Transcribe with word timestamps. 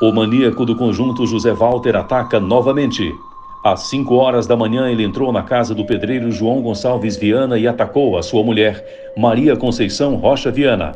O 0.00 0.12
maníaco 0.12 0.64
do 0.64 0.76
conjunto 0.76 1.26
José 1.26 1.52
Walter 1.52 1.96
ataca 1.96 2.38
novamente. 2.38 3.12
Às 3.64 3.88
5 3.88 4.14
horas 4.14 4.46
da 4.46 4.56
manhã, 4.56 4.88
ele 4.88 5.02
entrou 5.02 5.32
na 5.32 5.42
casa 5.42 5.74
do 5.74 5.84
pedreiro 5.84 6.30
João 6.30 6.62
Gonçalves 6.62 7.16
Viana 7.16 7.58
e 7.58 7.66
atacou 7.66 8.16
a 8.16 8.22
sua 8.22 8.44
mulher, 8.44 9.12
Maria 9.16 9.56
Conceição 9.56 10.14
Rocha 10.14 10.52
Viana. 10.52 10.94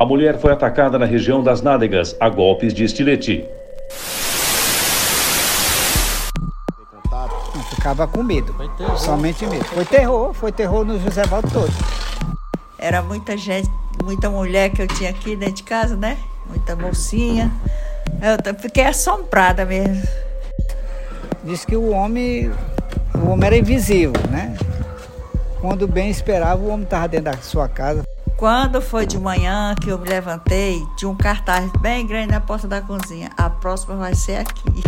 A 0.00 0.06
mulher 0.06 0.38
foi 0.38 0.50
atacada 0.50 0.98
na 0.98 1.04
região 1.04 1.42
das 1.42 1.60
nádegas 1.60 2.16
a 2.18 2.30
golpes 2.30 2.72
de 2.72 2.84
estilete. 2.84 3.44
Ficava 7.68 8.08
com 8.08 8.22
medo, 8.22 8.54
somente 8.96 9.44
medo. 9.44 9.64
Foi 9.66 9.84
terror, 9.84 10.32
foi 10.32 10.52
terror 10.52 10.86
no 10.86 10.98
José 10.98 11.22
Valdo 11.24 11.50
todo. 11.50 11.72
Era 12.78 13.02
muita 13.02 13.36
gente, 13.36 13.68
muita 14.02 14.30
mulher 14.30 14.70
que 14.70 14.80
eu 14.80 14.88
tinha 14.88 15.10
aqui 15.10 15.36
dentro 15.36 15.56
de 15.56 15.62
casa, 15.64 15.96
né? 15.96 16.16
Muita 16.48 16.74
mocinha. 16.74 17.52
Eu 18.20 18.54
fiquei 18.54 18.84
assombrada 18.84 19.64
mesmo. 19.64 20.02
Diz 21.44 21.64
que 21.64 21.76
o 21.76 21.90
homem, 21.90 22.50
o 23.14 23.28
homem 23.30 23.46
era 23.46 23.56
invisível, 23.56 24.12
né? 24.30 24.56
Quando 25.60 25.86
bem 25.88 26.10
esperava, 26.10 26.60
o 26.60 26.68
homem 26.68 26.84
estava 26.84 27.08
dentro 27.08 27.32
da 27.32 27.38
sua 27.38 27.68
casa. 27.68 28.02
Quando 28.36 28.80
foi 28.80 29.04
de 29.04 29.18
manhã 29.18 29.74
que 29.74 29.90
eu 29.90 29.98
me 29.98 30.08
levantei, 30.08 30.80
tinha 30.96 31.10
um 31.10 31.16
cartaz 31.16 31.70
bem 31.80 32.06
grande 32.06 32.32
na 32.32 32.40
porta 32.40 32.68
da 32.68 32.80
cozinha. 32.80 33.30
A 33.36 33.50
próxima 33.50 33.96
vai 33.96 34.14
ser 34.14 34.36
aqui. 34.36 34.82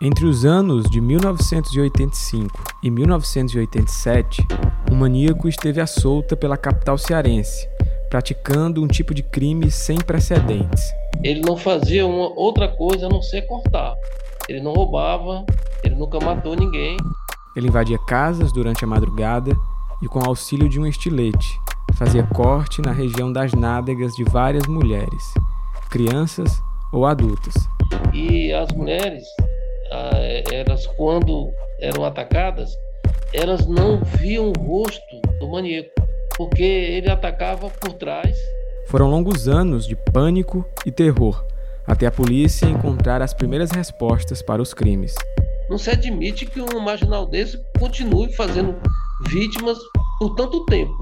Entre 0.00 0.26
os 0.26 0.44
anos 0.44 0.88
de 0.90 1.00
1985 1.00 2.56
e 2.82 2.90
1987, 2.90 4.46
o 4.90 4.94
maníaco 4.94 5.48
esteve 5.48 5.80
à 5.80 5.86
solta 5.86 6.36
pela 6.36 6.56
capital 6.56 6.96
cearense, 6.96 7.68
praticando 8.08 8.82
um 8.82 8.88
tipo 8.88 9.14
de 9.14 9.22
crime 9.22 9.70
sem 9.70 9.98
precedentes. 9.98 10.92
Ele 11.22 11.40
não 11.40 11.56
fazia 11.56 12.06
uma 12.06 12.28
outra 12.38 12.68
coisa 12.68 13.06
a 13.06 13.08
não 13.08 13.22
ser 13.22 13.42
cortar. 13.42 13.94
Ele 14.48 14.60
não 14.60 14.72
roubava, 14.72 15.44
ele 15.84 15.94
nunca 15.94 16.18
matou 16.18 16.56
ninguém. 16.56 16.96
Ele 17.56 17.68
invadia 17.68 17.98
casas 17.98 18.52
durante 18.52 18.84
a 18.84 18.88
madrugada 18.88 19.54
e, 20.02 20.06
com 20.06 20.20
auxílio 20.20 20.68
de 20.68 20.78
um 20.78 20.86
estilete, 20.86 21.58
fazia 21.94 22.22
corte 22.22 22.80
na 22.80 22.92
região 22.92 23.32
das 23.32 23.52
nádegas 23.52 24.14
de 24.14 24.24
várias 24.24 24.66
mulheres, 24.66 25.34
crianças 25.90 26.62
ou 26.92 27.04
adultas. 27.04 27.54
E 28.12 28.52
as 28.52 28.70
mulheres, 28.72 29.24
ah, 29.90 30.10
elas 30.52 30.86
quando 30.86 31.50
eram 31.80 32.04
atacadas, 32.04 32.70
elas 33.32 33.66
não 33.66 34.00
viam 34.02 34.52
o 34.56 34.66
rosto 34.66 35.20
do 35.40 35.48
maníaco, 35.48 35.90
porque 36.38 36.62
ele 36.62 37.10
atacava 37.10 37.68
por 37.68 37.92
trás. 37.92 38.38
Foram 38.86 39.10
longos 39.10 39.48
anos 39.48 39.86
de 39.86 39.94
pânico 39.94 40.64
e 40.86 40.90
terror 40.90 41.44
até 41.88 42.06
a 42.06 42.12
polícia 42.12 42.66
encontrar 42.66 43.22
as 43.22 43.32
primeiras 43.32 43.70
respostas 43.70 44.42
para 44.42 44.60
os 44.60 44.74
crimes. 44.74 45.14
Não 45.70 45.78
se 45.78 45.90
admite 45.90 46.44
que 46.44 46.60
um 46.60 46.80
marginal 46.80 47.26
desse 47.26 47.58
continue 47.78 48.30
fazendo 48.34 48.76
vítimas 49.28 49.78
por 50.18 50.34
tanto 50.34 50.66
tempo. 50.66 50.96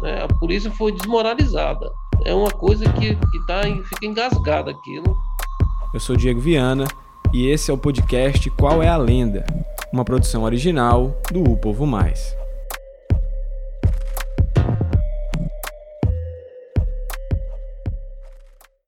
Né? 0.00 0.22
A 0.22 0.28
polícia 0.28 0.70
foi 0.70 0.92
desmoralizada. 0.92 1.90
É 2.24 2.34
uma 2.34 2.50
coisa 2.50 2.90
que, 2.94 3.14
que 3.14 3.46
tá, 3.46 3.62
fica 3.62 4.06
engasgada 4.06 4.70
aquilo. 4.70 5.14
Eu 5.92 6.00
sou 6.00 6.16
Diego 6.16 6.40
Viana 6.40 6.86
e 7.32 7.48
esse 7.48 7.70
é 7.70 7.74
o 7.74 7.78
podcast 7.78 8.48
Qual 8.50 8.82
é 8.82 8.88
a 8.88 8.96
Lenda? 8.96 9.44
Uma 9.92 10.04
produção 10.04 10.44
original 10.44 11.14
do 11.30 11.42
O 11.42 11.56
Povo 11.56 11.86
Mais. 11.86 12.34